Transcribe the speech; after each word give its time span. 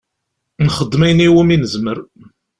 Nxeddem 0.65 1.01
ayen 1.05 1.25
iwimi 1.27 1.55
nezmer. 1.57 1.97